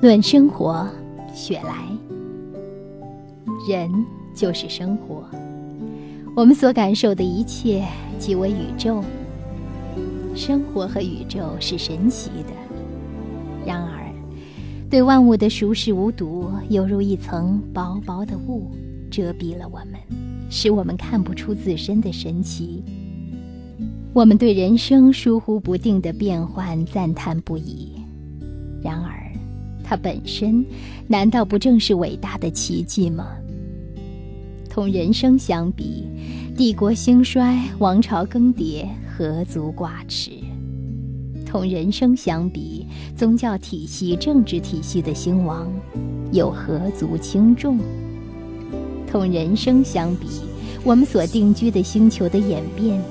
[0.00, 0.88] 论生活，
[1.34, 1.86] 雪莱。
[3.68, 3.90] 人
[4.34, 5.24] 就是生活，
[6.34, 7.84] 我们所感受的一切
[8.18, 9.02] 即为宇宙。
[10.34, 12.52] 生活和宇宙是神奇的，
[13.66, 14.10] 然而，
[14.88, 18.70] 对万物的熟视无睹，犹如一层薄薄的雾，
[19.10, 20.00] 遮蔽了我们，
[20.48, 22.82] 使我们看不出自身的神奇。
[24.12, 27.92] 我们对人生疏忽不定的变幻赞叹不已，
[28.82, 29.30] 然而，
[29.90, 30.64] 它本身
[31.08, 33.26] 难道不正是伟大的奇迹吗？
[34.68, 36.06] 同人生相比，
[36.56, 38.86] 帝国兴衰、王朝更迭。
[39.18, 40.30] 何足挂齿？
[41.44, 45.68] 同人生相比，宗教体系、政治体系的兴亡
[46.30, 47.80] 又何足轻重？
[49.10, 50.28] 同人生相比，
[50.84, 53.02] 我们所定居的星球的演变，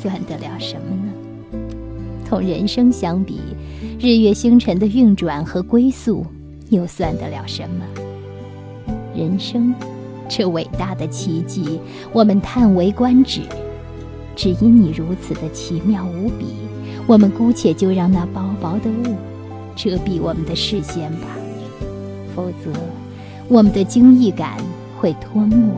[0.00, 1.12] 算得了什么呢？
[2.24, 3.40] 同人生相比，
[4.02, 6.26] 日月星辰的运转和归宿，
[6.70, 7.84] 又算得了什么？
[9.14, 9.72] 人生，
[10.28, 11.78] 这伟大的奇迹，
[12.12, 13.42] 我们叹为观止。
[14.34, 16.46] 只因你如此的奇妙无比，
[17.06, 19.14] 我们姑且就让那薄薄的雾
[19.76, 21.28] 遮蔽我们的视线吧，
[22.34, 22.72] 否则
[23.46, 24.58] 我们的惊异感
[24.98, 25.72] 会吞没、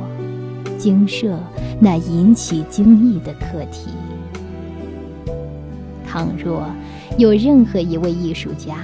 [0.79, 1.37] 惊慑
[1.79, 3.91] 那引起惊异的课题。
[6.07, 6.65] 倘若
[7.19, 8.77] 有任何一位艺术家，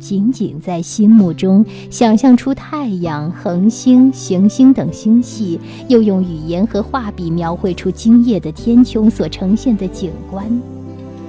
[0.00, 10.44] 仅仅在心目中想象出太阳、恒星、行星等星系，又用语言和画笔描绘出今夜的天穹所呈现的景观，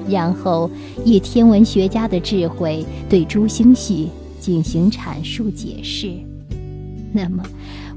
[0.10, 0.70] 然后
[1.06, 6.12] 以天文学家的智慧对诸星系进行阐述解释，
[7.12, 7.44] 那么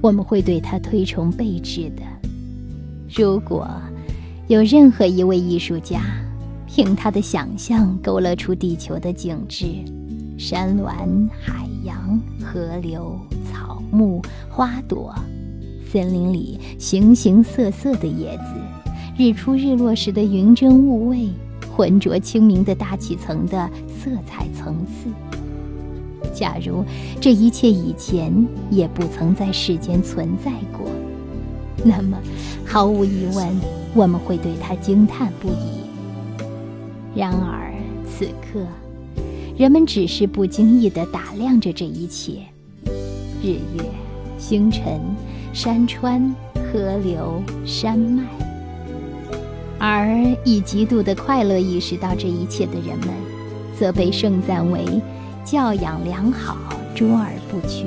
[0.00, 2.02] 我们会对他推崇备至的。
[3.14, 3.68] 如果
[4.46, 6.02] 有任何一位艺术家，
[6.76, 9.64] 凭他的想象勾勒出地球的景致，
[10.36, 13.18] 山峦、海洋、河流、
[13.50, 15.14] 草木、花朵，
[15.90, 21.30] 森林里形形色色的叶子，日出日落时的云蒸雾蔚，
[21.74, 25.08] 浑浊清明的大气层的色彩层次。
[26.34, 26.84] 假如
[27.18, 28.30] 这一切以前
[28.70, 30.86] 也不曾在世间存在过，
[31.82, 32.18] 那么
[32.66, 33.48] 毫无疑问，
[33.94, 35.85] 我们会对它惊叹不已。
[37.16, 37.72] 然而
[38.06, 38.60] 此刻。
[39.56, 42.40] 人们只是不经意地打量着这一切：
[43.42, 43.82] 日月、
[44.36, 45.00] 星辰、
[45.54, 48.22] 山川、河流、山脉。
[49.78, 53.08] 而以极度的快乐意识到这一切的人们，
[53.78, 54.84] 则被盛赞为
[55.42, 56.58] 教养良好、
[56.94, 57.86] 卓尔不群。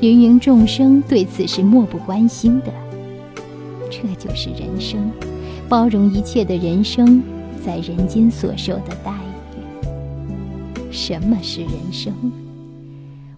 [0.00, 2.66] 芸芸众生对此是漠不关心的。
[3.90, 5.10] 这就是人生，
[5.66, 7.22] 包容一切的人生，
[7.64, 10.90] 在人间所受的待遇。
[10.90, 12.12] 什么是人生？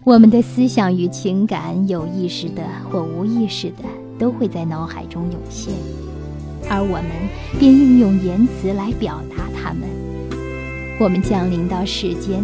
[0.03, 3.83] 我们的思想与情感，有意识的或无意识的，
[4.17, 5.73] 都会在脑海中涌现，
[6.69, 7.11] 而我们
[7.59, 9.87] 便运用言辞来表达它们。
[10.99, 12.43] 我们降临到世间，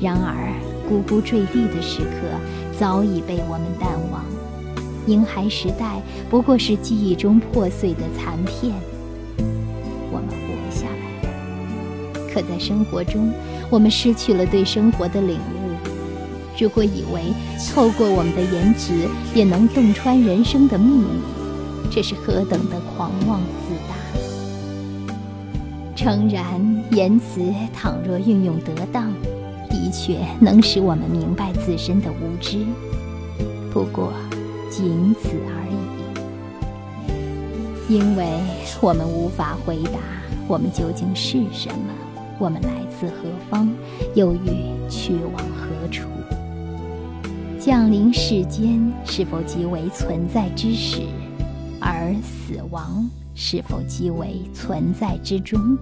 [0.00, 0.52] 然而
[0.88, 4.24] 呱呱坠地的时刻早已被我们淡忘。
[5.06, 8.74] 婴孩时代不过是记忆中破碎的残片。
[12.38, 13.32] 可在生活中。
[13.68, 15.76] 我们失去了对生活的领悟。
[16.56, 17.22] 如果以为
[17.72, 18.92] 透过我们的言辞
[19.34, 21.06] 也能洞穿人生的秘密，
[21.90, 23.94] 这是何等的狂妄自大！
[25.94, 27.40] 诚然，言辞
[27.72, 29.12] 倘若运用得当，
[29.68, 32.64] 的确能使我们明白自身的无知。
[33.72, 34.12] 不过，
[34.70, 35.66] 仅此而
[37.90, 37.94] 已。
[37.94, 38.26] 因为
[38.80, 39.98] 我们无法回答
[40.46, 42.07] 我们究竟是什么。
[42.40, 43.68] 我们来自何方，
[44.14, 46.08] 又欲去往何处？
[47.58, 51.02] 降临世间是否即为存在之始？
[51.80, 55.76] 而死亡是否即为存在之终？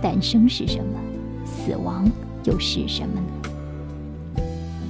[0.00, 1.00] 诞生是什么？
[1.44, 2.08] 死亡
[2.44, 4.42] 又是什么呢？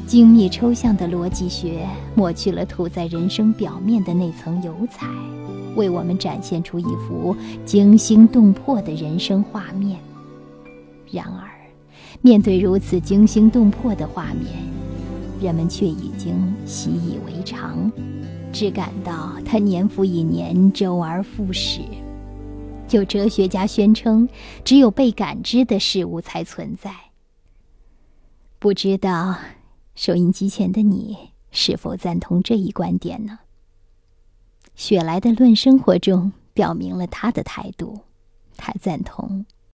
[0.06, 5.06] 精密抽象的逻辑学抹去了涂在人生表面的那层油彩，
[5.74, 7.34] 为我们展现出一幅
[7.64, 9.98] 惊心动魄的人生画面。
[11.10, 11.48] 然而，
[12.20, 14.46] 面对如此惊心动魄的画面，
[15.40, 17.90] 人们却已经习以为常，
[18.52, 21.80] 只感到它年复一年，周而复始。
[22.90, 24.28] 有哲学家宣称，
[24.64, 26.94] 只有被感知的事物才存在。
[28.58, 29.36] 不知道
[29.94, 31.16] 收音机前的你
[31.50, 33.40] 是否赞同这一观点呢？
[34.74, 38.00] 雪莱的《论生活》中表明了他的态度，
[38.56, 39.44] 他赞同。